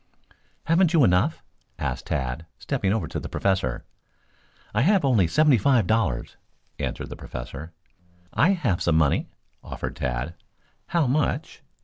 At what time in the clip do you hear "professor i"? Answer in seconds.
3.29-4.81, 7.15-8.53